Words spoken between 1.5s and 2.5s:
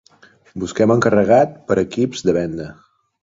per a equips de